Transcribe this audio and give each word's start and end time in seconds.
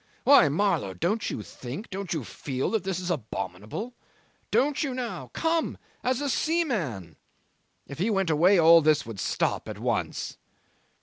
Why, 0.23 0.49
Marlow, 0.49 0.95
don't 0.95 1.29
you 1.29 1.43
think, 1.43 1.91
don't 1.91 2.11
you 2.11 2.23
feel, 2.23 2.71
that 2.71 2.83
this 2.83 2.99
is 2.99 3.11
abominable; 3.11 3.93
don't 4.49 4.81
you 4.81 4.95
now 4.95 5.29
come 5.31 5.77
as 6.03 6.21
a 6.21 6.27
seaman? 6.27 7.17
If 7.85 7.99
he 7.99 8.09
went 8.09 8.31
away 8.31 8.57
all 8.57 8.81
this 8.81 9.05
would 9.05 9.19
stop 9.19 9.69
at 9.69 9.77
once." 9.77 10.37